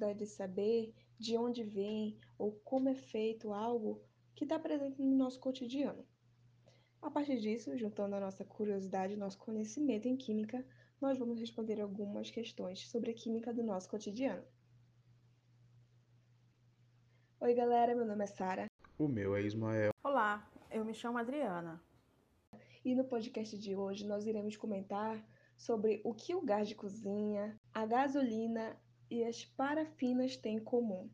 curiosidade 0.00 0.18
de 0.18 0.26
saber 0.26 0.94
de 1.18 1.36
onde 1.36 1.62
vem 1.62 2.18
ou 2.38 2.52
como 2.64 2.88
é 2.88 2.94
feito 2.94 3.52
algo 3.52 4.02
que 4.34 4.44
está 4.44 4.58
presente 4.58 5.00
no 5.00 5.14
nosso 5.14 5.38
cotidiano. 5.38 6.04
A 7.02 7.10
partir 7.10 7.38
disso, 7.38 7.76
juntando 7.76 8.16
a 8.16 8.20
nossa 8.20 8.44
curiosidade 8.44 9.12
e 9.12 9.16
nosso 9.16 9.38
conhecimento 9.38 10.08
em 10.08 10.16
química, 10.16 10.64
nós 11.00 11.18
vamos 11.18 11.38
responder 11.38 11.80
algumas 11.80 12.30
questões 12.30 12.88
sobre 12.88 13.10
a 13.10 13.14
química 13.14 13.52
do 13.52 13.62
nosso 13.62 13.88
cotidiano. 13.88 14.44
Oi, 17.40 17.54
galera, 17.54 17.94
meu 17.94 18.06
nome 18.06 18.24
é 18.24 18.26
Sara. 18.26 18.66
O 18.98 19.08
meu 19.08 19.34
é 19.34 19.42
Ismael. 19.42 19.92
Olá, 20.02 20.50
eu 20.70 20.84
me 20.84 20.94
chamo 20.94 21.18
Adriana. 21.18 21.82
E 22.84 22.94
no 22.94 23.04
podcast 23.04 23.58
de 23.58 23.74
hoje 23.76 24.06
nós 24.06 24.26
iremos 24.26 24.56
comentar 24.56 25.22
sobre 25.56 26.00
o 26.04 26.14
que 26.14 26.34
o 26.34 26.40
gás 26.40 26.68
de 26.68 26.74
cozinha, 26.74 27.58
a 27.72 27.84
gasolina 27.84 28.78
e 29.10 29.24
as 29.24 29.44
parafinas 29.44 30.36
têm 30.36 30.56
em 30.56 30.60
comum. 30.60 31.10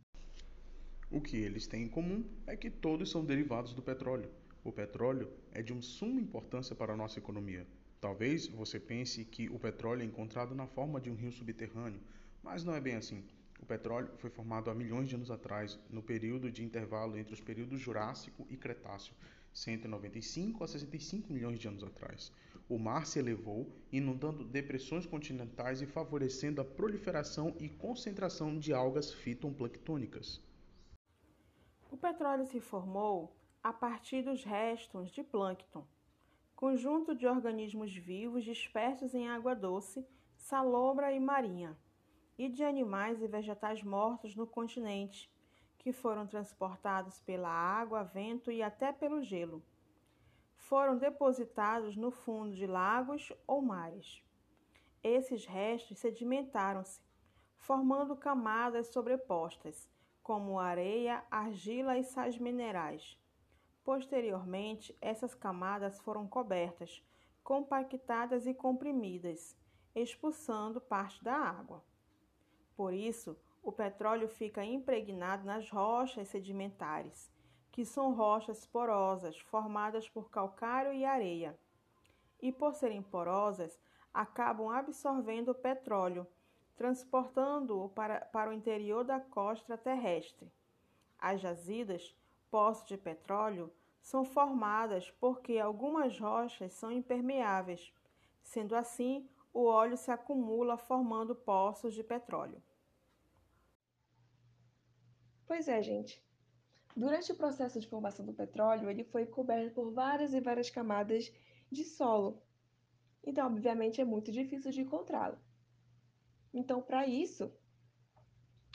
O 1.10 1.20
que 1.20 1.36
eles 1.36 1.66
têm 1.66 1.84
em 1.84 1.88
comum 1.88 2.24
é 2.46 2.56
que 2.56 2.70
todos 2.70 3.10
são 3.10 3.24
derivados 3.24 3.72
do 3.72 3.82
petróleo. 3.82 4.30
O 4.62 4.72
petróleo 4.72 5.32
é 5.52 5.62
de 5.62 5.72
uma 5.72 5.80
suma 5.80 6.20
importância 6.20 6.74
para 6.74 6.92
a 6.92 6.96
nossa 6.96 7.18
economia. 7.18 7.66
Talvez 8.00 8.46
você 8.48 8.78
pense 8.78 9.24
que 9.24 9.48
o 9.48 9.58
petróleo 9.58 10.02
é 10.02 10.04
encontrado 10.04 10.54
na 10.54 10.66
forma 10.66 11.00
de 11.00 11.08
um 11.08 11.14
rio 11.14 11.32
subterrâneo, 11.32 12.00
mas 12.42 12.64
não 12.64 12.74
é 12.74 12.80
bem 12.80 12.96
assim. 12.96 13.24
O 13.60 13.64
petróleo 13.64 14.10
foi 14.18 14.28
formado 14.28 14.70
há 14.70 14.74
milhões 14.74 15.08
de 15.08 15.14
anos 15.14 15.30
atrás, 15.30 15.78
no 15.88 16.02
período 16.02 16.50
de 16.50 16.62
intervalo 16.62 17.16
entre 17.16 17.32
os 17.32 17.40
períodos 17.40 17.80
Jurássico 17.80 18.46
e 18.50 18.56
Cretáceo, 18.56 19.14
195 19.56 20.62
a 20.62 20.68
65 20.68 21.32
milhões 21.32 21.58
de 21.58 21.66
anos 21.66 21.82
atrás. 21.82 22.30
O 22.68 22.78
mar 22.78 23.06
se 23.06 23.18
elevou, 23.18 23.72
inundando 23.90 24.44
depressões 24.44 25.06
continentais 25.06 25.80
e 25.80 25.86
favorecendo 25.86 26.60
a 26.60 26.64
proliferação 26.64 27.56
e 27.58 27.68
concentração 27.68 28.58
de 28.58 28.74
algas 28.74 29.10
fitoplanctônicas. 29.12 30.42
O 31.90 31.96
petróleo 31.96 32.44
se 32.44 32.60
formou 32.60 33.34
a 33.62 33.72
partir 33.72 34.22
dos 34.22 34.44
restos 34.44 35.10
de 35.10 35.22
plâncton, 35.22 35.86
conjunto 36.54 37.14
de 37.14 37.26
organismos 37.26 37.94
vivos 37.94 38.44
dispersos 38.44 39.14
em 39.14 39.28
água 39.28 39.54
doce, 39.54 40.06
salobra 40.36 41.12
e 41.12 41.18
marinha, 41.18 41.76
e 42.38 42.48
de 42.50 42.62
animais 42.62 43.22
e 43.22 43.26
vegetais 43.26 43.82
mortos 43.82 44.36
no 44.36 44.46
continente, 44.46 45.30
que 45.86 45.92
foram 45.92 46.26
transportados 46.26 47.20
pela 47.20 47.48
água, 47.48 48.02
vento 48.02 48.50
e 48.50 48.60
até 48.60 48.90
pelo 48.92 49.22
gelo. 49.22 49.62
Foram 50.56 50.98
depositados 50.98 51.96
no 51.96 52.10
fundo 52.10 52.56
de 52.56 52.66
lagos 52.66 53.32
ou 53.46 53.62
mares. 53.62 54.20
Esses 55.00 55.46
restos 55.46 56.00
sedimentaram-se, 56.00 57.00
formando 57.56 58.16
camadas 58.16 58.88
sobrepostas 58.88 59.88
como 60.24 60.58
areia, 60.58 61.22
argila 61.30 61.96
e 61.96 62.02
sais 62.02 62.36
minerais. 62.36 63.16
Posteriormente, 63.84 64.92
essas 65.00 65.36
camadas 65.36 66.00
foram 66.00 66.26
cobertas, 66.26 67.00
compactadas 67.44 68.44
e 68.44 68.52
comprimidas, 68.52 69.56
expulsando 69.94 70.80
parte 70.80 71.22
da 71.22 71.36
água. 71.36 71.80
Por 72.76 72.92
isso, 72.92 73.38
o 73.66 73.72
petróleo 73.72 74.28
fica 74.28 74.64
impregnado 74.64 75.44
nas 75.44 75.68
rochas 75.68 76.28
sedimentares, 76.28 77.32
que 77.72 77.84
são 77.84 78.14
rochas 78.14 78.64
porosas 78.64 79.36
formadas 79.40 80.08
por 80.08 80.30
calcário 80.30 80.92
e 80.92 81.04
areia. 81.04 81.58
E 82.40 82.52
por 82.52 82.76
serem 82.76 83.02
porosas, 83.02 83.76
acabam 84.14 84.68
absorvendo 84.68 85.48
o 85.48 85.54
petróleo, 85.54 86.24
transportando-o 86.76 87.88
para, 87.88 88.20
para 88.20 88.50
o 88.50 88.52
interior 88.52 89.02
da 89.02 89.18
costa 89.18 89.76
terrestre. 89.76 90.48
As 91.18 91.40
jazidas, 91.40 92.16
poços 92.48 92.86
de 92.86 92.96
petróleo, 92.96 93.72
são 94.00 94.24
formadas 94.24 95.10
porque 95.18 95.58
algumas 95.58 96.16
rochas 96.20 96.72
são 96.72 96.92
impermeáveis. 96.92 97.92
Sendo 98.44 98.76
assim, 98.76 99.28
o 99.52 99.64
óleo 99.64 99.96
se 99.96 100.12
acumula 100.12 100.76
formando 100.76 101.34
poços 101.34 101.94
de 101.94 102.04
petróleo. 102.04 102.62
Pois 105.46 105.68
é, 105.68 105.80
gente. 105.82 106.22
Durante 106.96 107.30
o 107.30 107.36
processo 107.36 107.78
de 107.78 107.86
formação 107.86 108.24
do 108.24 108.32
petróleo, 108.32 108.90
ele 108.90 109.04
foi 109.04 109.26
coberto 109.26 109.74
por 109.74 109.92
várias 109.92 110.32
e 110.34 110.40
várias 110.40 110.70
camadas 110.70 111.32
de 111.70 111.84
solo. 111.84 112.42
Então, 113.22 113.46
obviamente, 113.46 114.00
é 114.00 114.04
muito 114.04 114.32
difícil 114.32 114.70
de 114.70 114.80
encontrá-lo. 114.80 115.38
Então, 116.54 116.80
para 116.80 117.06
isso, 117.06 117.52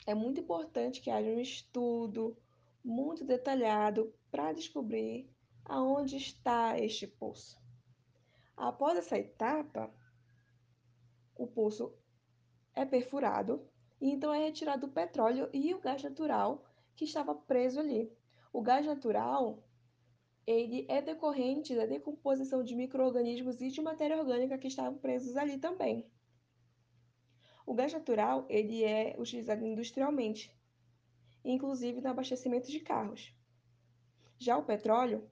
é 0.06 0.14
muito 0.14 0.40
importante 0.40 1.00
que 1.00 1.10
haja 1.10 1.28
um 1.28 1.40
estudo 1.40 2.36
muito 2.84 3.24
detalhado 3.24 4.14
para 4.30 4.52
descobrir 4.52 5.28
aonde 5.64 6.16
está 6.16 6.78
este 6.78 7.06
poço. 7.06 7.60
Após 8.56 8.96
essa 8.96 9.18
etapa, 9.18 9.92
o 11.34 11.46
poço 11.46 11.92
é 12.74 12.84
perfurado 12.84 13.68
e 14.02 14.10
então 14.10 14.34
é 14.34 14.44
retirado 14.44 14.86
o 14.86 14.90
petróleo 14.90 15.48
e 15.52 15.72
o 15.72 15.78
gás 15.78 16.02
natural 16.02 16.64
que 16.96 17.04
estava 17.04 17.36
preso 17.36 17.78
ali. 17.78 18.12
O 18.52 18.60
gás 18.60 18.84
natural 18.84 19.62
ele 20.44 20.84
é 20.88 21.00
decorrente 21.00 21.72
da 21.76 21.86
decomposição 21.86 22.64
de 22.64 22.74
micro-organismos 22.74 23.62
e 23.62 23.70
de 23.70 23.80
matéria 23.80 24.18
orgânica 24.18 24.58
que 24.58 24.66
estavam 24.66 24.98
presos 24.98 25.36
ali 25.36 25.56
também. 25.56 26.04
O 27.64 27.74
gás 27.74 27.92
natural 27.92 28.44
ele 28.48 28.82
é 28.82 29.14
utilizado 29.16 29.64
industrialmente, 29.64 30.52
inclusive 31.44 32.00
no 32.00 32.08
abastecimento 32.08 32.68
de 32.72 32.80
carros. 32.80 33.32
Já 34.36 34.58
o 34.58 34.64
petróleo, 34.64 35.30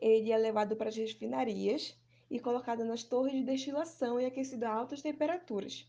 ele 0.00 0.32
é 0.32 0.36
levado 0.36 0.74
para 0.74 0.88
as 0.88 0.96
refinarias 0.96 1.96
e 2.28 2.40
colocado 2.40 2.84
nas 2.84 3.04
torres 3.04 3.34
de 3.34 3.44
destilação 3.44 4.18
e 4.18 4.26
aquecido 4.26 4.64
a 4.64 4.72
altas 4.72 5.00
temperaturas. 5.00 5.88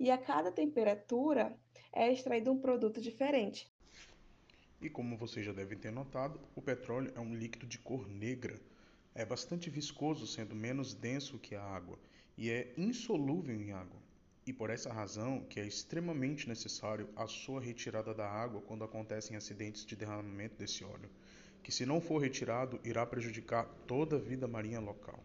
E 0.00 0.10
a 0.10 0.18
cada 0.18 0.50
temperatura 0.50 1.56
é 1.92 2.12
extraído 2.12 2.50
um 2.50 2.58
produto 2.58 3.00
diferente. 3.00 3.70
E 4.80 4.90
como 4.90 5.16
vocês 5.16 5.46
já 5.46 5.52
devem 5.52 5.78
ter 5.78 5.92
notado, 5.92 6.40
o 6.56 6.62
petróleo 6.62 7.12
é 7.14 7.20
um 7.20 7.34
líquido 7.34 7.66
de 7.66 7.78
cor 7.78 8.08
negra. 8.08 8.58
É 9.14 9.24
bastante 9.24 9.70
viscoso, 9.70 10.26
sendo 10.26 10.56
menos 10.56 10.94
denso 10.94 11.38
que 11.38 11.54
a 11.54 11.62
água, 11.62 11.98
e 12.36 12.50
é 12.50 12.72
insolúvel 12.76 13.54
em 13.54 13.70
água 13.72 14.00
e 14.50 14.52
por 14.52 14.68
essa 14.68 14.92
razão 14.92 15.44
que 15.48 15.60
é 15.60 15.66
extremamente 15.66 16.48
necessário 16.48 17.08
a 17.14 17.26
sua 17.28 17.60
retirada 17.60 18.12
da 18.12 18.28
água 18.28 18.60
quando 18.62 18.82
acontecem 18.82 19.36
acidentes 19.36 19.86
de 19.86 19.94
derramamento 19.94 20.56
desse 20.56 20.82
óleo, 20.82 21.08
que 21.62 21.70
se 21.70 21.86
não 21.86 22.00
for 22.00 22.18
retirado 22.18 22.80
irá 22.82 23.04
prejudicar 23.06 23.64
toda 23.86 24.16
a 24.16 24.18
vida 24.18 24.48
marinha 24.48 24.80
local. 24.80 25.22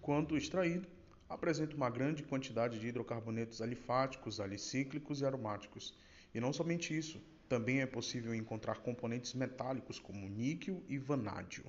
Quando 0.00 0.36
extraído, 0.36 0.86
apresenta 1.32 1.74
uma 1.74 1.88
grande 1.88 2.22
quantidade 2.22 2.78
de 2.78 2.86
hidrocarbonetos 2.86 3.62
alifáticos, 3.62 4.38
alicíclicos 4.38 5.20
e 5.20 5.24
aromáticos. 5.24 5.98
E 6.34 6.40
não 6.40 6.52
somente 6.52 6.96
isso, 6.96 7.20
também 7.48 7.80
é 7.80 7.86
possível 7.86 8.34
encontrar 8.34 8.80
componentes 8.80 9.32
metálicos 9.34 9.98
como 9.98 10.28
níquel 10.28 10.82
e 10.88 10.98
vanádio. 10.98 11.64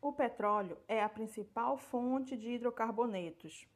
O 0.00 0.12
petróleo 0.12 0.78
é 0.88 1.02
a 1.02 1.08
principal 1.10 1.76
fonte 1.76 2.36
de 2.36 2.52
hidrocarbonetos, 2.52 3.68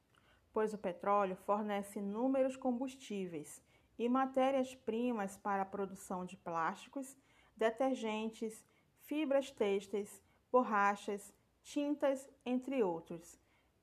pois 0.54 0.72
o 0.72 0.78
petróleo 0.78 1.36
fornece 1.36 1.98
inúmeros 1.98 2.56
combustíveis 2.56 3.62
e 3.98 4.08
matérias-primas 4.08 5.36
para 5.36 5.62
a 5.62 5.66
produção 5.66 6.24
de 6.24 6.36
plásticos, 6.38 7.14
detergentes, 7.54 8.64
fibras 9.02 9.50
têxteis, 9.50 10.22
borrachas, 10.50 11.32
tintas, 11.62 12.28
entre 12.44 12.82
outros, 12.82 13.38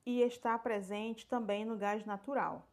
e 0.05 0.21
está 0.21 0.57
presente 0.57 1.27
também 1.27 1.65
no 1.65 1.77
gás 1.77 2.05
natural. 2.05 2.67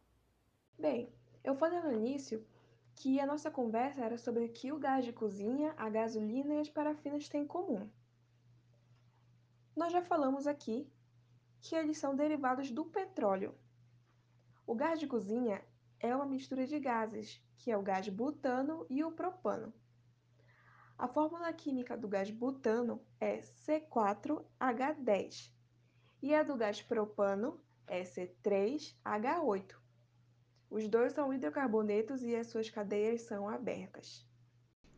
Bem, 0.77 1.13
eu 1.43 1.55
falei 1.55 1.79
no 1.81 1.91
início 1.91 2.45
que 2.95 3.19
a 3.19 3.25
nossa 3.25 3.49
conversa 3.49 4.01
era 4.01 4.17
sobre 4.17 4.45
o 4.45 4.49
que 4.49 4.71
o 4.71 4.79
gás 4.79 5.05
de 5.05 5.13
cozinha, 5.13 5.73
a 5.77 5.89
gasolina 5.89 6.55
e 6.55 6.59
as 6.59 6.69
parafinas 6.69 7.29
têm 7.29 7.43
em 7.43 7.47
comum. 7.47 7.89
Nós 9.75 9.91
já 9.91 10.01
falamos 10.01 10.47
aqui 10.47 10.91
que 11.61 11.75
eles 11.75 11.97
são 11.97 12.15
derivados 12.15 12.71
do 12.71 12.85
petróleo, 12.85 13.55
o 14.69 14.75
gás 14.75 14.99
de 14.99 15.07
cozinha 15.07 15.65
é 15.99 16.15
uma 16.15 16.27
mistura 16.27 16.67
de 16.67 16.79
gases, 16.79 17.43
que 17.57 17.71
é 17.71 17.75
o 17.75 17.81
gás 17.81 18.07
butano 18.07 18.85
e 18.87 19.03
o 19.03 19.11
propano. 19.11 19.73
A 20.95 21.07
fórmula 21.07 21.51
química 21.51 21.97
do 21.97 22.07
gás 22.07 22.29
butano 22.29 23.01
é 23.19 23.39
C4H10 23.39 25.51
e 26.21 26.33
a 26.33 26.43
do 26.43 26.55
gás 26.55 26.81
propano 26.81 27.59
é 27.87 28.03
C3H8. 28.03 29.75
Os 30.69 30.87
dois 30.87 31.13
são 31.13 31.33
hidrocarbonetos 31.33 32.21
e 32.21 32.35
as 32.35 32.47
suas 32.47 32.69
cadeias 32.69 33.21
são 33.21 33.49
abertas. 33.49 34.27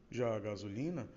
Já 0.10 0.36
a 0.36 0.40
gasolina, 0.40 1.08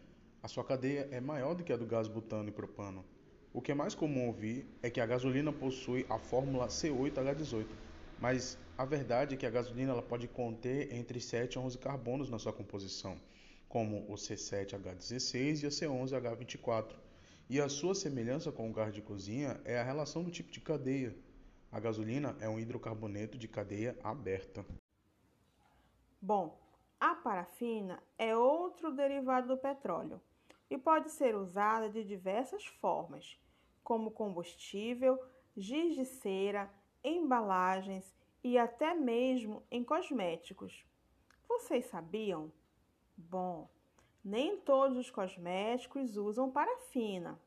a 0.42 0.46
sua 0.46 0.64
cadeia 0.64 1.08
é 1.10 1.20
maior 1.20 1.54
do 1.54 1.64
que 1.64 1.72
a 1.72 1.76
do 1.76 1.86
gás 1.86 2.06
butano 2.06 2.48
e 2.48 2.52
propano. 2.52 3.04
O 3.52 3.62
que 3.62 3.72
é 3.72 3.74
mais 3.74 3.94
comum 3.94 4.26
ouvir 4.26 4.66
é 4.82 4.90
que 4.90 5.00
a 5.00 5.06
gasolina 5.06 5.52
possui 5.52 6.04
a 6.08 6.18
fórmula 6.18 6.66
C8H18 6.66 7.66
Mas 8.20 8.58
a 8.76 8.84
verdade 8.84 9.34
é 9.34 9.36
que 9.36 9.46
a 9.46 9.50
gasolina 9.50 9.92
ela 9.92 10.02
pode 10.02 10.26
conter 10.28 10.92
entre 10.92 11.20
7 11.20 11.54
e 11.54 11.58
11 11.58 11.78
carbonos 11.78 12.28
na 12.28 12.38
sua 12.38 12.52
composição, 12.52 13.16
como 13.68 14.04
o 14.08 14.14
C7H16 14.14 15.62
e 15.62 15.66
a 15.66 15.68
C11H24. 15.68 17.03
E 17.49 17.61
a 17.61 17.69
sua 17.69 17.94
semelhança 17.94 18.50
com 18.50 18.70
o 18.70 18.73
gás 18.73 18.94
de 18.94 19.02
cozinha 19.02 19.61
é 19.64 19.79
a 19.79 19.85
relação 19.85 20.25
do 20.25 20.31
tipo 20.31 20.50
de 20.50 20.61
cadeia. 20.61 21.14
A 21.70 21.79
gasolina 21.79 22.37
é 22.41 22.49
um 22.49 22.58
hidrocarboneto 22.58 23.37
de 23.37 23.46
cadeia 23.46 23.99
aberta. 24.02 24.64
Bom, 26.20 26.58
a 26.99 27.14
parafina 27.14 28.02
é 28.17 28.35
outro 28.35 28.94
derivado 28.94 29.49
do 29.49 29.58
petróleo 29.58 30.20
e 30.70 30.79
pode 30.79 31.11
ser 31.11 31.37
usada 31.37 31.91
de 31.91 32.02
diversas 32.02 32.64
formas, 32.64 33.38
como 33.82 34.11
combustível, 34.11 35.23
giz 35.55 35.94
de 35.94 36.06
cera, 36.06 36.73
embalagens 37.05 38.14
e 38.43 38.56
até 38.56 38.94
mesmo 38.94 39.62
em 39.70 39.85
cosméticos. 39.85 40.82
Vocês 41.46 41.85
sabiam? 41.85 42.50
Bom, 43.17 43.69
nem 44.24 44.56
todos 44.56 44.96
os 44.96 45.10
cosméticos 45.10 46.16
usam 46.16 46.50
parafina. 46.50 47.38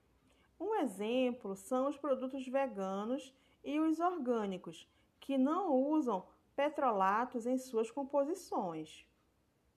Um 0.60 0.76
exemplo 0.76 1.56
são 1.56 1.90
os 1.90 1.98
produtos 1.98 2.48
veganos 2.48 3.34
e 3.64 3.80
os 3.80 4.00
orgânicos, 4.00 4.88
que 5.20 5.38
não 5.38 5.74
usam 5.74 6.28
petrolatos 6.56 7.46
em 7.46 7.58
suas 7.58 7.90
composições. 7.90 9.08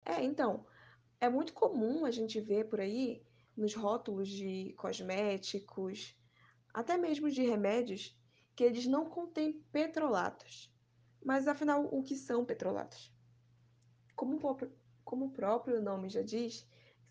É, 0.05 0.23
então, 0.23 0.65
é 1.21 1.29
muito 1.29 1.53
comum 1.53 2.05
a 2.05 2.11
gente 2.11 2.39
ver 2.39 2.67
por 2.69 2.79
aí, 2.79 3.23
nos 3.55 3.73
rótulos 3.73 4.29
de 4.29 4.73
cosméticos, 4.77 6.15
até 6.73 6.97
mesmo 6.97 7.29
de 7.29 7.41
remédios, 7.41 8.17
que 8.55 8.63
eles 8.63 8.85
não 8.85 9.09
contêm 9.09 9.53
petrolatos. 9.71 10.73
Mas 11.23 11.47
afinal, 11.47 11.85
o 11.91 12.01
que 12.01 12.15
são 12.15 12.45
petrolatos? 12.45 13.13
Como, 14.15 14.39
como 15.03 15.25
o 15.25 15.31
próprio 15.31 15.81
nome 15.81 16.09
já 16.09 16.21
diz, 16.21 16.65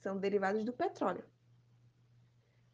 são 0.09 0.17
derivados 0.17 0.65
do 0.65 0.73
petróleo, 0.73 1.23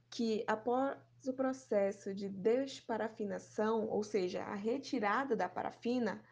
que 0.08 0.44
após 0.46 0.96
o 1.26 1.32
processo 1.32 2.14
de 2.14 2.28
desparafinação, 2.28 3.88
ou 3.88 4.04
seja, 4.04 4.44
a 4.44 4.54
retirada 4.54 5.34
da 5.34 5.48
parafina, 5.48 6.22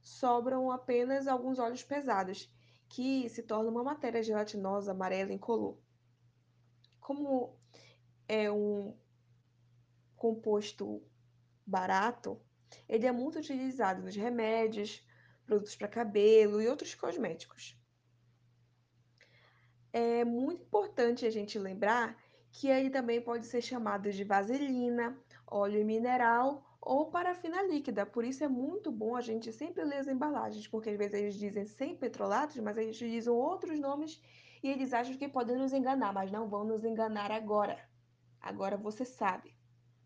sobram 0.00 0.70
apenas 0.70 1.26
alguns 1.26 1.58
óleos 1.58 1.82
pesados, 1.82 2.48
que 2.88 3.28
se 3.28 3.42
tornam 3.42 3.72
uma 3.72 3.82
matéria 3.82 4.22
gelatinosa 4.22 4.92
amarela 4.92 5.32
incolor. 5.32 5.76
Como 7.00 7.58
é 8.28 8.48
um 8.48 8.96
composto 10.14 11.02
barato, 11.66 12.40
ele 12.88 13.04
é 13.04 13.10
muito 13.10 13.40
utilizado 13.40 14.00
nos 14.00 14.14
remédios, 14.14 15.04
produtos 15.44 15.74
para 15.74 15.88
cabelo 15.88 16.62
e 16.62 16.68
outros 16.68 16.94
cosméticos. 16.94 17.76
É 19.98 20.26
muito 20.26 20.62
importante 20.62 21.24
a 21.24 21.30
gente 21.30 21.58
lembrar 21.58 22.22
que 22.52 22.68
ele 22.68 22.90
também 22.90 23.18
pode 23.18 23.46
ser 23.46 23.62
chamado 23.62 24.12
de 24.12 24.24
vaselina, 24.24 25.18
óleo 25.46 25.82
mineral 25.86 26.62
ou 26.82 27.10
parafina 27.10 27.62
líquida. 27.62 28.04
Por 28.04 28.22
isso 28.22 28.44
é 28.44 28.48
muito 28.48 28.92
bom 28.92 29.16
a 29.16 29.22
gente 29.22 29.50
sempre 29.54 29.82
ler 29.84 29.96
as 29.96 30.06
embalagens, 30.06 30.68
porque 30.68 30.90
às 30.90 30.98
vezes 30.98 31.14
eles 31.14 31.34
dizem 31.36 31.64
sem 31.64 31.96
petrolatos, 31.96 32.58
mas 32.58 32.76
eles 32.76 32.94
dizem 32.94 33.32
outros 33.32 33.80
nomes 33.80 34.22
e 34.62 34.68
eles 34.68 34.92
acham 34.92 35.16
que 35.16 35.26
podem 35.28 35.56
nos 35.56 35.72
enganar, 35.72 36.12
mas 36.12 36.30
não 36.30 36.46
vão 36.46 36.62
nos 36.62 36.84
enganar 36.84 37.32
agora. 37.32 37.82
Agora 38.38 38.76
você 38.76 39.02
sabe. 39.02 39.56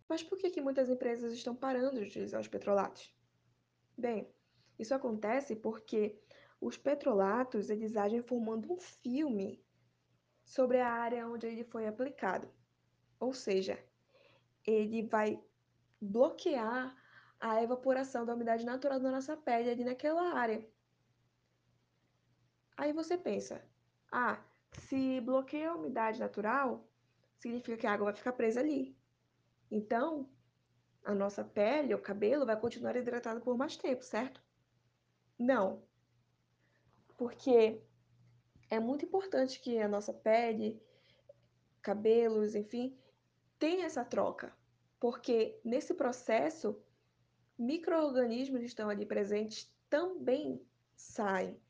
Mas 0.09 0.23
por 0.23 0.39
que, 0.39 0.51
que 0.51 0.61
muitas 0.61 0.89
empresas 0.89 1.33
estão 1.33 1.57
parando 1.57 1.99
de 1.99 2.07
utilizar 2.07 2.41
os 2.41 2.47
petrolatos? 2.47 3.13
Bem, 3.99 4.33
isso 4.79 4.95
acontece 4.95 5.57
porque 5.57 6.17
os 6.61 6.77
petrolatos 6.77 7.71
eles 7.71 7.97
agem 7.97 8.23
formando 8.23 8.73
um 8.73 8.79
filme 8.79 9.61
sobre 10.51 10.81
a 10.81 10.93
área 10.93 11.29
onde 11.29 11.47
ele 11.47 11.63
foi 11.63 11.87
aplicado. 11.87 12.51
Ou 13.21 13.33
seja, 13.33 13.79
ele 14.67 15.07
vai 15.07 15.41
bloquear 16.01 16.93
a 17.39 17.63
evaporação 17.63 18.27
da 18.27 18.35
umidade 18.35 18.67
natural 18.67 18.99
da 18.99 19.13
nossa 19.13 19.37
pele 19.37 19.71
ali 19.71 19.85
naquela 19.85 20.35
área. 20.35 20.69
Aí 22.77 22.93
você 22.93 23.17
pensa: 23.17 23.65
ah, 24.11 24.43
se 24.73 25.21
bloqueia 25.21 25.71
a 25.71 25.77
umidade 25.77 26.19
natural, 26.19 26.85
significa 27.39 27.77
que 27.77 27.87
a 27.87 27.93
água 27.93 28.07
vai 28.07 28.15
ficar 28.15 28.33
presa 28.33 28.59
ali. 28.59 28.99
Então, 29.71 30.29
a 31.05 31.15
nossa 31.15 31.45
pele, 31.45 31.95
o 31.95 32.03
cabelo, 32.03 32.45
vai 32.45 32.59
continuar 32.59 32.97
hidratado 32.97 33.41
por 33.41 33.57
mais 33.57 33.77
tempo, 33.77 34.03
certo? 34.03 34.43
Não. 35.39 35.85
Porque 37.17 37.85
é 38.71 38.79
muito 38.79 39.05
importante 39.05 39.61
que 39.61 39.79
a 39.79 39.89
nossa 39.89 40.15
pele, 40.15 40.81
cabelos, 41.83 42.55
enfim, 42.55 42.97
tenha 43.59 43.85
essa 43.85 44.05
troca. 44.05 44.57
Porque 45.01 45.61
nesse 45.65 45.93
processo, 45.93 46.81
micro-organismos 47.59 48.63
estão 48.63 48.89
ali 48.89 49.05
presentes 49.05 49.75
também 49.89 50.65
saem. 50.95 51.61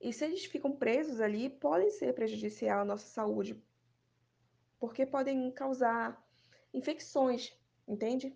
E 0.00 0.12
se 0.12 0.24
eles 0.24 0.44
ficam 0.44 0.76
presos 0.76 1.20
ali, 1.20 1.48
podem 1.48 1.90
ser 1.90 2.14
prejudicial 2.14 2.80
à 2.80 2.84
nossa 2.84 3.06
saúde, 3.06 3.62
porque 4.78 5.06
podem 5.06 5.50
causar 5.52 6.22
infecções, 6.72 7.52
entende? 7.86 8.34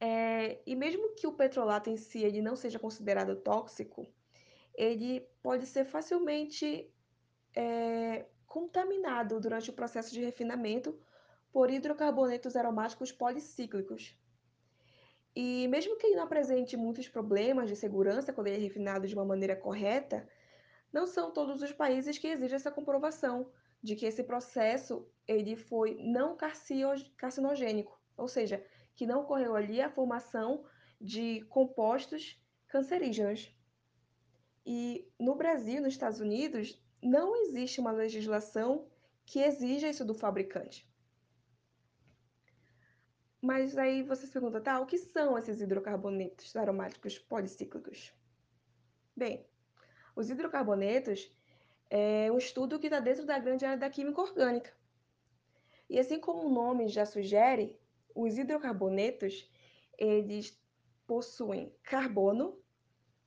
É, 0.00 0.60
e 0.64 0.76
mesmo 0.76 1.14
que 1.14 1.26
o 1.26 1.32
petrolato 1.32 1.90
em 1.90 1.96
si 1.96 2.22
ele 2.22 2.40
não 2.40 2.54
seja 2.54 2.78
considerado 2.78 3.36
tóxico, 3.36 4.06
ele 4.78 5.28
pode 5.42 5.66
ser 5.66 5.84
facilmente 5.84 6.88
é, 7.54 8.26
contaminado 8.46 9.40
durante 9.40 9.70
o 9.70 9.72
processo 9.72 10.14
de 10.14 10.24
refinamento 10.24 10.96
por 11.52 11.68
hidrocarbonetos 11.68 12.54
aromáticos 12.54 13.10
policíclicos. 13.10 14.16
E 15.34 15.66
mesmo 15.66 15.96
que 15.96 16.06
ele 16.06 16.14
não 16.16 16.22
apresente 16.22 16.76
muitos 16.76 17.08
problemas 17.08 17.68
de 17.68 17.74
segurança 17.74 18.32
quando 18.32 18.46
ele 18.46 18.56
é 18.56 18.60
refinado 18.60 19.08
de 19.08 19.14
uma 19.14 19.24
maneira 19.24 19.56
correta, 19.56 20.28
não 20.92 21.06
são 21.06 21.32
todos 21.32 21.60
os 21.60 21.72
países 21.72 22.16
que 22.16 22.28
exigem 22.28 22.54
essa 22.54 22.70
comprovação, 22.70 23.50
de 23.82 23.96
que 23.96 24.06
esse 24.06 24.22
processo 24.22 25.08
ele 25.26 25.56
foi 25.56 25.96
não 26.00 26.36
carcinogênico, 27.16 28.00
ou 28.16 28.28
seja, 28.28 28.64
que 28.94 29.06
não 29.06 29.20
ocorreu 29.22 29.54
ali 29.54 29.80
a 29.80 29.90
formação 29.90 30.64
de 31.00 31.42
compostos 31.48 32.40
cancerígenos. 32.68 33.57
E 34.70 35.10
no 35.18 35.34
Brasil, 35.34 35.80
nos 35.80 35.94
Estados 35.94 36.20
Unidos, 36.20 36.78
não 37.02 37.34
existe 37.34 37.80
uma 37.80 37.90
legislação 37.90 38.86
que 39.24 39.38
exija 39.38 39.88
isso 39.88 40.04
do 40.04 40.12
fabricante. 40.12 40.86
Mas 43.40 43.78
aí 43.78 44.02
você 44.02 44.26
se 44.26 44.32
pergunta, 44.32 44.60
tá, 44.60 44.78
o 44.78 44.84
que 44.84 44.98
são 44.98 45.38
esses 45.38 45.62
hidrocarbonetos 45.62 46.54
aromáticos 46.54 47.18
policíclicos? 47.18 48.12
Bem, 49.16 49.46
os 50.14 50.28
hidrocarbonetos 50.28 51.34
é 51.88 52.30
um 52.30 52.36
estudo 52.36 52.78
que 52.78 52.88
está 52.88 53.00
dentro 53.00 53.24
da 53.24 53.38
grande 53.38 53.64
área 53.64 53.78
da 53.78 53.88
química 53.88 54.20
orgânica. 54.20 54.76
E 55.88 55.98
assim 55.98 56.20
como 56.20 56.46
o 56.46 56.52
nome 56.52 56.88
já 56.88 57.06
sugere, 57.06 57.80
os 58.14 58.36
hidrocarbonetos, 58.36 59.50
eles 59.96 60.62
possuem 61.06 61.74
carbono 61.82 62.62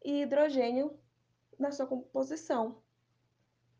e 0.05 0.21
hidrogênio 0.21 1.01
na 1.61 1.71
sua 1.71 1.87
composição. 1.87 2.81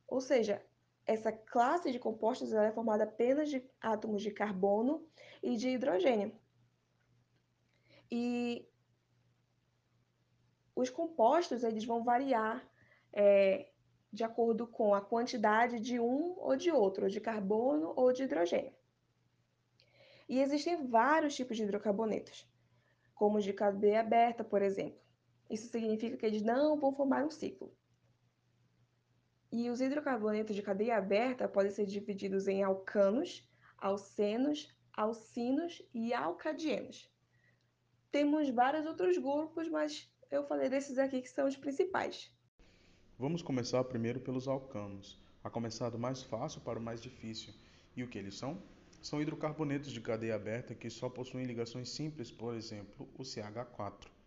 Ou 0.08 0.22
seja, 0.22 0.64
essa 1.06 1.32
classe 1.32 1.92
de 1.92 2.00
compostos 2.00 2.54
é 2.54 2.72
formada 2.72 3.04
apenas 3.04 3.50
de 3.50 3.64
átomos 3.82 4.22
de 4.22 4.32
carbono 4.32 5.06
e 5.42 5.58
de 5.58 5.70
hidrogênio. 5.70 6.32
E 8.10 8.68
os 10.76 10.90
compostos 10.90 11.64
eles 11.64 11.86
vão 11.86 12.04
variar 12.04 12.66
é, 13.12 13.72
de 14.12 14.24
acordo 14.24 14.68
com 14.68 14.94
a 14.94 15.02
quantidade 15.02 15.80
de 15.80 16.00
um 16.00 16.36
ou 16.38 16.56
de 16.56 16.72
outro, 16.72 17.10
de 17.10 17.20
carbono 17.20 17.94
ou 17.96 18.12
de 18.14 18.24
hidrogênio. 18.24 18.74
E 20.28 20.40
existem 20.40 20.88
vários 20.88 21.36
tipos 21.36 21.58
de 21.58 21.64
hidrocarbonetos, 21.64 22.48
como 23.16 23.42
de 23.42 23.54
cadeia 23.54 24.00
aberta, 24.00 24.44
por 24.44 24.62
exemplo. 24.62 25.01
Isso 25.52 25.68
significa 25.68 26.16
que 26.16 26.26
eles 26.26 26.42
não 26.42 26.80
vão 26.80 26.94
formar 26.94 27.26
um 27.26 27.30
ciclo. 27.30 27.76
E 29.52 29.70
os 29.70 29.82
hidrocarbonetos 29.82 30.56
de 30.56 30.62
cadeia 30.62 30.96
aberta 30.96 31.46
podem 31.46 31.70
ser 31.70 31.86
divididos 31.86 32.48
em 32.48 32.64
alcanos, 32.64 33.46
alcenos, 33.78 34.74
alcinos 34.94 35.82
e 35.94 36.14
alcadienos. 36.14 37.12
Temos 38.10 38.50
vários 38.50 38.86
outros 38.86 39.18
grupos, 39.18 39.68
mas 39.68 40.10
eu 40.32 40.48
falei 40.48 40.70
desses 40.70 40.98
aqui 40.98 41.22
que 41.22 41.30
são 41.30 41.46
os 41.46 41.58
principais. 41.58 42.34
Vamos 43.20 43.42
começar 43.42 43.84
primeiro 43.84 44.22
pelos 44.22 44.48
alcanos, 44.48 45.22
a 45.44 45.50
começar 45.50 45.90
do 45.90 46.00
mais 46.00 46.24
fácil 46.24 46.62
para 46.62 46.80
o 46.80 46.82
mais 46.82 47.02
difícil. 47.02 47.54
E 47.94 48.04
o 48.04 48.08
que 48.08 48.18
eles 48.18 48.36
são? 48.36 48.64
São 49.02 49.22
hidrocarbonetos 49.22 49.92
de 49.92 50.00
cadeia 50.00 50.36
aberta 50.36 50.74
que 50.74 50.90
só 50.90 51.10
possuem 51.10 51.44
ligações 51.44 51.90
simples, 51.90 52.32
por 52.32 52.56
exemplo, 52.56 53.10
o 53.18 53.24
CH4. 53.24 54.21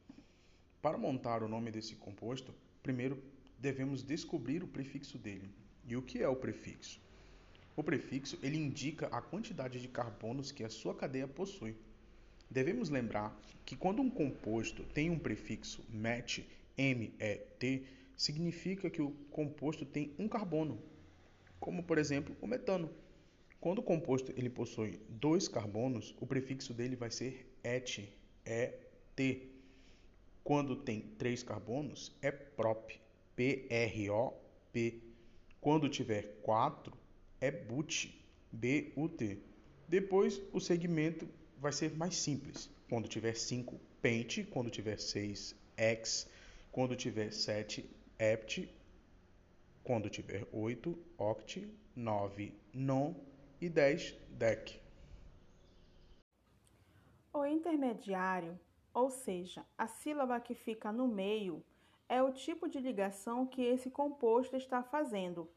Para 0.84 0.98
montar 0.98 1.42
o 1.42 1.48
nome 1.48 1.70
desse 1.70 1.94
composto, 1.94 2.54
primeiro 2.82 3.16
devemos 3.58 4.02
descobrir 4.02 4.62
o 4.62 4.68
prefixo 4.68 5.16
dele. 5.16 5.50
E 5.88 5.96
o 5.96 6.02
que 6.02 6.22
é 6.22 6.28
o 6.28 6.36
prefixo? 6.36 7.00
O 7.74 7.82
prefixo 7.82 8.38
ele 8.42 8.58
indica 8.58 9.06
a 9.06 9.22
quantidade 9.22 9.80
de 9.80 9.88
carbonos 9.88 10.52
que 10.52 10.62
a 10.62 10.68
sua 10.68 10.94
cadeia 10.94 11.26
possui. 11.26 11.74
Devemos 12.50 12.90
lembrar 12.90 13.34
que 13.64 13.74
quando 13.74 14.02
um 14.02 14.10
composto 14.10 14.84
tem 14.92 15.08
um 15.08 15.18
prefixo 15.18 15.82
MET, 15.88 16.46
MET, 16.76 17.86
significa 18.14 18.90
que 18.90 19.00
o 19.00 19.12
composto 19.30 19.86
tem 19.86 20.12
um 20.18 20.28
carbono, 20.28 20.78
como 21.58 21.82
por 21.82 21.96
exemplo 21.96 22.36
o 22.42 22.46
metano. 22.46 22.90
Quando 23.58 23.78
o 23.78 23.82
composto 23.82 24.34
ele 24.36 24.50
possui 24.50 25.00
dois 25.08 25.48
carbonos, 25.48 26.14
o 26.20 26.26
prefixo 26.26 26.74
dele 26.74 26.94
vai 26.94 27.10
ser 27.10 27.50
ET, 27.64 28.00
ET. 28.44 29.53
Quando 30.44 30.76
tem 30.76 31.00
três 31.00 31.42
carbonos, 31.42 32.14
é 32.20 32.30
prop, 32.30 33.00
P-R-O-P. 33.34 35.00
Quando 35.58 35.88
tiver 35.88 36.36
quatro, 36.42 36.92
é 37.40 37.50
but, 37.50 38.10
B-U-T. 38.52 39.38
Depois, 39.88 40.42
o 40.52 40.60
segmento 40.60 41.26
vai 41.58 41.72
ser 41.72 41.96
mais 41.96 42.14
simples. 42.16 42.68
Quando 42.90 43.08
tiver 43.08 43.34
5, 43.34 43.80
pente. 44.02 44.44
Quando 44.44 44.70
tiver 44.70 45.00
6, 45.00 45.56
ex. 45.78 46.28
Quando 46.70 46.94
tiver 46.94 47.32
7, 47.32 47.88
ept. 48.18 48.68
Quando 49.82 50.10
tiver 50.10 50.46
8, 50.52 50.98
oct. 51.16 51.66
9, 51.96 52.52
non. 52.74 53.14
E 53.60 53.68
10, 53.70 54.14
dec. 54.38 54.78
O 57.32 57.46
intermediário, 57.46 58.58
ou 58.94 59.10
seja, 59.10 59.66
a 59.76 59.88
sílaba 59.88 60.40
que 60.40 60.54
fica 60.54 60.92
no 60.92 61.08
meio, 61.08 61.62
é 62.08 62.22
o 62.22 62.32
tipo 62.32 62.68
de 62.68 62.78
ligação 62.78 63.44
que 63.44 63.60
esse 63.60 63.90
composto 63.90 64.56
está 64.56 64.82
fazendo. 64.82 65.50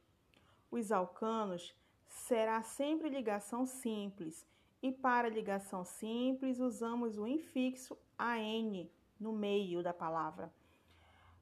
Os 0.72 0.91
alcanos 0.91 1.75
será 2.08 2.63
sempre 2.63 3.10
ligação 3.10 3.65
simples 3.65 4.48
e 4.82 4.91
para 4.91 5.29
ligação 5.29 5.86
simples 5.86 6.60
usamos 6.60 7.17
o 7.17 7.27
infixo 7.27 7.98
AN 8.17 8.88
no 9.20 9.32
meio 9.32 9.84
da 9.84 9.94
palavra. 9.94 10.51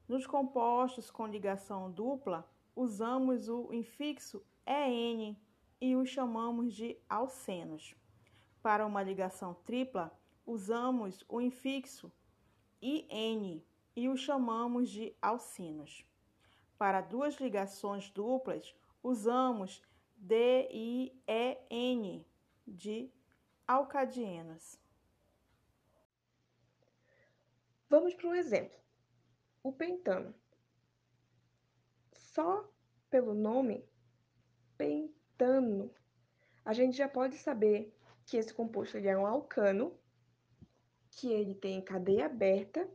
Nos 0.06 0.26
compostos 0.26 1.10
com 1.10 1.26
ligação 1.26 1.90
dupla, 1.90 2.48
usamos 2.74 3.48
o 3.48 3.72
infixo 3.72 4.44
EN 4.66 5.36
e 5.80 5.96
os 5.96 6.08
chamamos 6.08 6.74
de 6.74 6.96
alcenos. 7.08 7.94
Para 8.62 8.86
uma 8.86 9.02
ligação 9.02 9.54
tripla, 9.64 10.16
usamos 10.46 11.24
o 11.28 11.40
infixo 11.40 12.12
IN 12.80 13.62
e 13.94 14.08
o 14.08 14.16
chamamos 14.16 14.88
de 14.90 15.14
alcinos. 15.20 16.06
Para 16.78 17.00
duas 17.00 17.34
ligações 17.36 18.10
duplas, 18.10 18.74
usamos 19.02 19.82
D-I-E-N 20.16 21.16
de 22.66 23.10
alcadienos. 23.66 24.78
Vamos 27.88 28.14
para 28.14 28.28
um 28.28 28.34
exemplo. 28.34 28.78
O 29.62 29.72
pentano. 29.72 30.34
Só 32.12 32.68
pelo 33.08 33.34
nome 33.34 33.88
pentano, 34.76 35.90
a 36.64 36.72
gente 36.72 36.96
já 36.96 37.08
pode 37.08 37.36
saber 37.38 37.96
que 38.24 38.36
esse 38.36 38.52
composto 38.52 38.96
ele 38.96 39.08
é 39.08 39.16
um 39.16 39.26
alcano, 39.26 39.96
que 41.16 41.32
ele 41.32 41.54
tem 41.54 41.80
cadeia 41.80 42.26
aberta, 42.26 42.86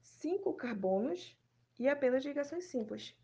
cinco 0.00 0.54
carbonos 0.54 1.36
e 1.78 1.88
apenas 1.88 2.24
ligações 2.24 2.64
simples. 2.64 3.14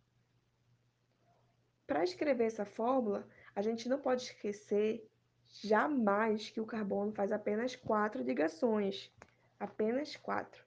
Para 1.87 2.03
escrever 2.03 2.47
essa 2.47 2.65
fórmula, 2.65 3.27
a 3.55 3.63
gente 3.63 3.89
não 3.89 4.01
pode 4.01 4.23
esquecer 4.23 5.09
jamais 5.47 6.51
que 6.51 6.61
o 6.61 6.67
carbono 6.67 7.13
faz 7.13 7.31
apenas 7.31 7.77
quatro 7.77 8.23
ligações, 8.23 9.13
apenas 9.61 10.17
quatro. 10.17 10.65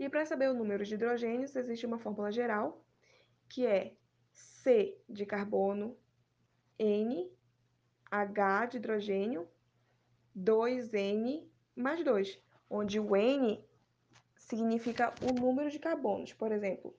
E 0.00 0.08
para 0.08 0.26
saber 0.26 0.50
o 0.50 0.54
número 0.54 0.84
de 0.84 0.94
hidrogênios, 0.94 1.54
existe 1.54 1.86
uma 1.86 1.98
fórmula 1.98 2.32
geral, 2.32 2.84
que 3.48 3.66
é 3.66 3.94
C 4.32 5.00
de 5.08 5.24
carbono, 5.24 5.96
N, 6.76 7.30
H 8.10 8.66
de 8.66 8.76
hidrogênio, 8.78 9.48
2N 10.36 11.48
mais 11.74 12.04
2, 12.04 12.40
onde 12.68 13.00
o 13.00 13.16
N 13.16 13.64
significa 14.36 15.14
o 15.22 15.32
número 15.32 15.70
de 15.70 15.78
carbonos. 15.78 16.32
Por 16.32 16.52
exemplo, 16.52 16.94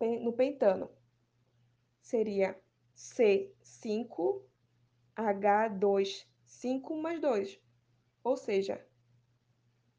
no 0.00 0.32
pentano, 0.32 0.90
seria 2.00 2.58
C5 2.96 4.42
H2, 5.16 6.26
5 6.44 6.96
mais 6.96 7.20
2. 7.20 7.60
Ou 8.22 8.36
seja, 8.36 8.86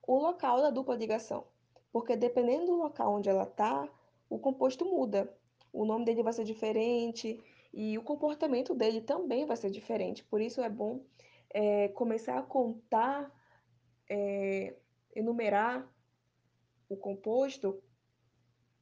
o 0.08 0.18
local 0.18 0.60
da 0.60 0.72
dupla 0.72 0.96
ligação, 0.96 1.46
porque 1.92 2.15
dependendo 2.15 2.65
do 2.65 2.75
local 2.75 3.13
onde 3.13 3.30
ela 3.30 3.44
está, 3.44 3.88
o 4.27 4.39
composto 4.39 4.86
muda. 4.86 5.32
O 5.72 5.86
nome 5.86 6.03
dele 6.03 6.24
vai 6.24 6.34
ser 6.34 6.46
diferente 6.46 7.39
e 7.72 7.96
o 7.96 8.01
comportamento 8.01 8.74
dele 8.74 9.01
também 9.01 9.46
vai 9.46 9.56
ser 9.56 9.70
diferente. 9.70 10.24
Por 10.24 10.42
isso 10.42 10.62
é 10.62 10.70
bom 10.70 11.06
é, 11.51 11.89
começar 11.89 12.39
a 12.39 12.44
contar, 12.44 13.32
é, 14.10 14.75
enumerar 15.15 15.88
o 16.89 16.95
composto 16.98 17.81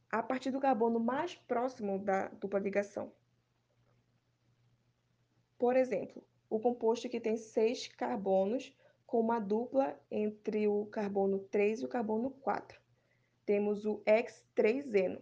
a 0.10 0.22
partir 0.22 0.52
do 0.52 0.60
carbono 0.60 1.00
mais 1.00 1.36
próximo 1.36 2.00
da 2.00 2.28
dupla 2.30 2.60
ligação. 2.60 3.14
Por 5.58 5.76
exemplo, 5.76 6.26
o 6.50 6.60
composto 6.60 7.08
que 7.08 7.20
tem 7.20 7.38
seis 7.38 7.88
carbonos 7.88 8.76
com 9.06 9.20
uma 9.20 9.40
dupla 9.40 10.00
entre 10.10 10.68
o 10.68 10.86
carbono 10.88 11.40
3 11.40 11.82
e 11.82 11.86
o 11.86 11.88
carbono 11.88 12.32
4. 12.32 12.80
Temos 13.46 13.86
o 13.86 14.02
X3-eno. 14.06 15.22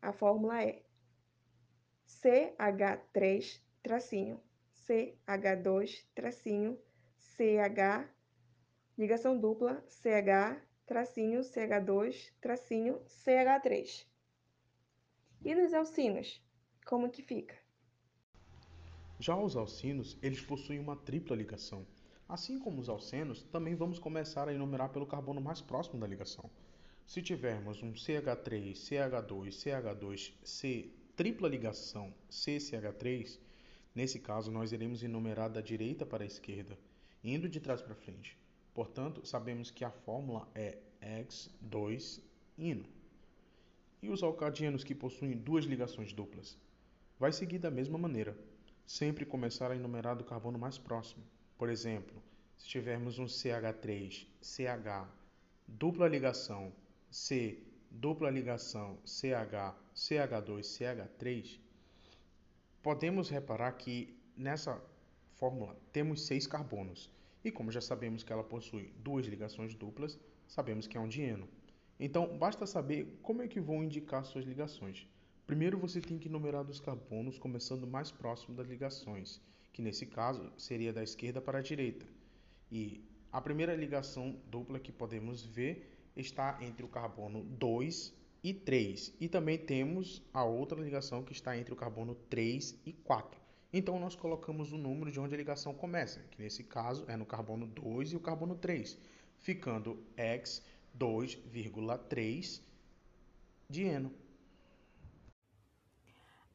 A 0.00 0.12
fórmula 0.12 0.62
é 0.62 0.82
CH3 2.06 3.62
tracinho 3.82 4.42
CH2 4.88 6.06
tracinho 6.14 6.78
CH 7.18 8.08
ligação 8.98 9.38
dupla 9.38 9.80
CH 9.88 10.60
tracinho 10.84 11.40
CH2 11.42 12.32
tracinho 12.40 13.00
CH3. 13.06 14.04
E 15.44 15.54
nos 15.54 15.72
alcinos, 15.72 16.42
como 16.84 17.08
que 17.08 17.22
fica? 17.22 17.54
Já 19.20 19.36
os 19.36 19.54
alcinos, 19.54 20.18
eles 20.20 20.40
possuem 20.40 20.80
uma 20.80 20.96
tripla 20.96 21.36
ligação. 21.36 21.86
Assim 22.28 22.58
como 22.58 22.80
os 22.80 22.88
alcenos, 22.88 23.44
também 23.44 23.76
vamos 23.76 24.00
começar 24.00 24.48
a 24.48 24.52
enumerar 24.52 24.88
pelo 24.88 25.06
carbono 25.06 25.40
mais 25.40 25.60
próximo 25.60 26.00
da 26.00 26.06
ligação. 26.06 26.50
Se 27.06 27.22
tivermos 27.22 27.80
um 27.84 27.92
CH3, 27.92 28.72
CH2, 28.72 29.48
CH2, 29.50 30.32
C 30.42 30.92
tripla 31.14 31.48
ligação 31.48 32.12
CCH3, 32.28 33.38
nesse 33.94 34.18
caso 34.18 34.50
nós 34.50 34.72
iremos 34.72 35.04
enumerar 35.04 35.50
da 35.50 35.60
direita 35.60 36.04
para 36.04 36.24
a 36.24 36.26
esquerda, 36.26 36.76
indo 37.22 37.48
de 37.48 37.60
trás 37.60 37.80
para 37.80 37.94
frente. 37.94 38.36
Portanto, 38.78 39.26
sabemos 39.26 39.72
que 39.72 39.84
a 39.84 39.90
fórmula 39.90 40.48
é 40.54 40.78
X2-ino. 41.02 42.86
E 44.00 44.08
os 44.08 44.22
alcadianos 44.22 44.84
que 44.84 44.94
possuem 44.94 45.32
duas 45.32 45.64
ligações 45.64 46.12
duplas? 46.12 46.56
Vai 47.18 47.32
seguir 47.32 47.58
da 47.58 47.72
mesma 47.72 47.98
maneira, 47.98 48.38
sempre 48.86 49.26
começar 49.26 49.72
a 49.72 49.74
enumerar 49.74 50.14
do 50.14 50.22
carbono 50.22 50.60
mais 50.60 50.78
próximo. 50.78 51.24
Por 51.58 51.68
exemplo, 51.68 52.22
se 52.56 52.68
tivermos 52.68 53.18
um 53.18 53.24
CH3, 53.24 54.28
CH, 54.40 55.08
dupla 55.66 56.06
ligação 56.06 56.72
C, 57.10 57.58
dupla 57.90 58.30
ligação 58.30 58.96
CH, 59.04 59.74
CH2, 59.92 60.60
CH3, 60.60 61.58
podemos 62.80 63.28
reparar 63.28 63.72
que 63.72 64.16
nessa 64.36 64.80
fórmula 65.34 65.76
temos 65.92 66.24
seis 66.24 66.46
carbonos. 66.46 67.17
E 67.48 67.50
como 67.50 67.72
já 67.72 67.80
sabemos 67.80 68.22
que 68.22 68.30
ela 68.30 68.44
possui 68.44 68.92
duas 68.98 69.24
ligações 69.24 69.74
duplas, 69.74 70.20
sabemos 70.46 70.86
que 70.86 70.98
é 70.98 71.00
um 71.00 71.08
dieno. 71.08 71.48
Então, 71.98 72.36
basta 72.36 72.66
saber 72.66 73.18
como 73.22 73.40
é 73.40 73.48
que 73.48 73.58
vão 73.58 73.82
indicar 73.82 74.22
suas 74.26 74.44
ligações. 74.44 75.08
Primeiro, 75.46 75.78
você 75.78 75.98
tem 75.98 76.18
que 76.18 76.28
numerar 76.28 76.68
os 76.68 76.78
carbonos 76.78 77.38
começando 77.38 77.86
mais 77.86 78.10
próximo 78.10 78.54
das 78.54 78.68
ligações, 78.68 79.40
que 79.72 79.80
nesse 79.80 80.04
caso 80.04 80.52
seria 80.58 80.92
da 80.92 81.02
esquerda 81.02 81.40
para 81.40 81.60
a 81.60 81.62
direita. 81.62 82.04
E 82.70 83.02
a 83.32 83.40
primeira 83.40 83.74
ligação 83.74 84.36
dupla 84.50 84.78
que 84.78 84.92
podemos 84.92 85.42
ver 85.42 85.90
está 86.14 86.58
entre 86.60 86.84
o 86.84 86.88
carbono 86.88 87.44
2 87.44 88.12
e 88.44 88.52
3. 88.52 89.14
E 89.18 89.26
também 89.26 89.56
temos 89.56 90.22
a 90.34 90.44
outra 90.44 90.78
ligação 90.78 91.22
que 91.22 91.32
está 91.32 91.56
entre 91.56 91.72
o 91.72 91.76
carbono 91.76 92.14
3 92.28 92.78
e 92.84 92.92
4. 92.92 93.47
Então 93.72 93.98
nós 93.98 94.16
colocamos 94.16 94.72
o 94.72 94.78
número 94.78 95.10
de 95.10 95.20
onde 95.20 95.34
a 95.34 95.38
ligação 95.38 95.74
começa, 95.74 96.20
que 96.30 96.40
nesse 96.40 96.64
caso 96.64 97.04
é 97.06 97.16
no 97.16 97.26
carbono 97.26 97.66
2 97.66 98.12
e 98.12 98.16
o 98.16 98.20
carbono 98.20 98.56
3, 98.56 98.98
ficando 99.36 100.02
X 100.16 100.64
2,3 100.98 102.62
de 103.68 103.82
eno. 103.84 104.12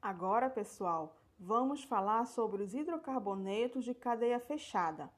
Agora, 0.01 0.49
pessoal, 0.49 1.21
vamos 1.39 1.83
falar 1.83 2.25
sobre 2.25 2.63
os 2.63 2.73
hidrocarbonetos 2.73 3.85
de 3.85 3.93
cadeia 3.93 4.39
fechada. 4.39 5.09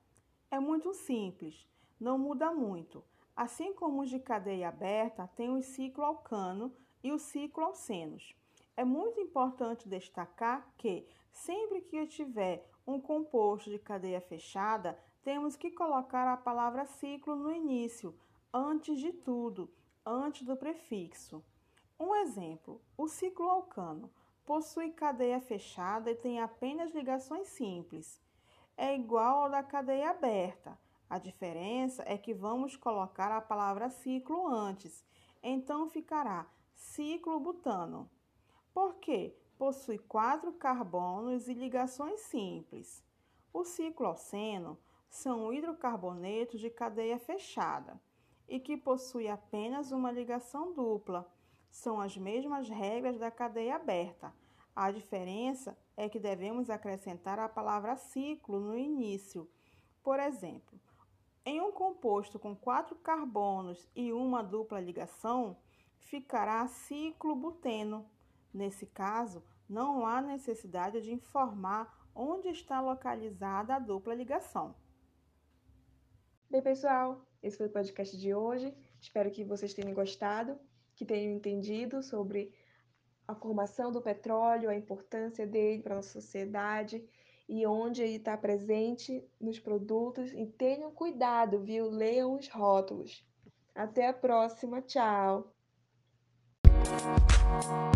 É 0.52 0.60
muito 0.60 0.94
simples, 0.94 1.66
não 2.00 2.18
muda 2.18 2.52
muito. 2.52 3.04
Assim 3.36 3.74
como 3.74 4.02
os 4.02 4.10
de 4.10 4.20
cadeia 4.20 4.68
aberta, 4.68 5.28
tem 5.36 5.50
o 5.50 5.62
ciclo 5.62 6.04
alcano 6.04 6.72
e 7.02 7.12
o 7.12 7.18
ciclo 7.18 7.64
alcenos. 7.64 8.36
É 8.78 8.84
muito 8.84 9.22
importante 9.22 9.88
destacar 9.88 10.70
que, 10.78 11.08
sempre 11.32 11.82
que 11.82 12.06
tiver 12.08 12.70
um 12.86 13.00
composto 13.00 13.70
de 13.70 13.80
cadeia 13.80 14.20
fechada, 14.20 15.00
temos 15.24 15.56
que 15.56 15.72
colocar 15.72 16.28
a 16.28 16.38
palavra 16.38 16.86
ciclo 16.86 17.36
no 17.36 17.52
início, 17.52 18.14
antes 18.54 19.00
de 19.00 19.14
tudo, 19.14 19.72
antes 20.06 20.44
do 20.44 20.58
prefixo. 20.58 21.44
Um 21.98 22.14
exemplo: 22.16 22.82
o 22.98 23.08
ciclo 23.08 23.50
alcano 23.50 24.12
possui 24.46 24.92
cadeia 24.92 25.40
fechada 25.40 26.12
e 26.12 26.16
tem 26.16 26.42
apenas 26.42 26.94
ligações 26.94 27.48
simples. 27.48 28.22
É 28.78 28.94
igual 28.94 29.44
ao 29.44 29.50
da 29.50 29.64
cadeia 29.64 30.10
aberta. 30.10 30.78
A 31.10 31.18
diferença 31.18 32.04
é 32.06 32.18
que 32.18 32.34
vamos 32.34 32.76
colocar 32.76 33.32
a 33.32 33.40
palavra 33.40 33.90
ciclo 33.90 34.48
antes, 34.48 35.06
então 35.42 35.88
ficará 35.88 36.46
ciclo 36.76 37.40
butano. 37.40 38.10
Por 38.76 38.96
quê? 38.96 39.34
Possui 39.58 39.98
quatro 39.98 40.52
carbonos 40.52 41.48
e 41.48 41.54
ligações 41.54 42.20
simples. 42.20 43.02
O 43.54 43.64
ciclo 43.64 44.06
alceno 44.06 44.78
são 45.10 45.54
hidrocarbonetos 45.54 46.60
de 46.60 46.70
cadeia 46.70 47.18
fechada 47.18 47.98
e 48.50 48.60
que 48.60 48.76
possui 48.76 49.30
apenas 49.30 49.94
uma 49.94 50.12
ligação 50.12 50.74
dupla. 50.74 51.26
São 51.72 52.02
as 52.02 52.18
mesmas 52.18 52.68
regras 52.68 53.18
da 53.18 53.32
cadeia 53.32 53.78
aberta. 53.78 54.34
A 54.76 54.92
diferença 54.92 55.78
é 55.96 56.10
que 56.10 56.20
devemos 56.20 56.70
acrescentar 56.70 57.40
a 57.40 57.48
palavra 57.48 57.96
ciclo 57.96 58.60
no 58.60 58.78
início. 58.78 59.50
Por 60.04 60.20
exemplo, 60.20 60.78
em 61.46 61.62
um 61.62 61.72
composto 61.72 62.38
com 62.38 62.54
quatro 62.54 62.98
carbonos 62.98 63.88
e 63.96 64.12
uma 64.12 64.44
dupla 64.44 64.82
ligação, 64.82 65.56
ficará 65.98 66.68
ciclo 66.68 67.38
buteno. 67.38 68.06
Nesse 68.56 68.86
caso, 68.86 69.44
não 69.68 70.06
há 70.06 70.22
necessidade 70.22 71.02
de 71.02 71.12
informar 71.12 71.94
onde 72.16 72.48
está 72.48 72.80
localizada 72.80 73.76
a 73.76 73.80
dupla 73.80 74.16
ligação. 74.16 74.74
Bem, 76.50 76.62
pessoal, 76.62 77.22
esse 77.44 77.58
foi 77.58 77.66
o 77.66 77.70
podcast 77.70 78.18
de 78.18 78.34
hoje. 78.34 78.74
Espero 79.02 79.30
que 79.30 79.44
vocês 79.44 79.74
tenham 79.74 79.94
gostado, 79.94 80.58
que 80.96 81.04
tenham 81.04 81.34
entendido 81.34 82.02
sobre 82.02 82.54
a 83.28 83.36
formação 83.36 83.92
do 83.92 84.02
petróleo, 84.02 84.70
a 84.70 84.76
importância 84.76 85.46
dele 85.46 85.84
para 85.84 85.96
a 85.96 85.98
nossa 85.98 86.22
sociedade 86.22 87.06
e 87.50 87.68
onde 87.68 88.04
ele 88.04 88.16
está 88.16 88.38
presente 88.38 89.22
nos 89.38 89.60
produtos. 89.60 90.32
E 90.32 90.46
tenham 90.46 90.94
cuidado, 90.94 91.60
viu? 91.60 91.90
Leiam 91.90 92.34
os 92.34 92.48
rótulos. 92.48 93.22
Até 93.76 94.08
a 94.08 94.14
próxima. 94.14 94.82
Tchau. 94.82 95.55
Thank 97.62 97.96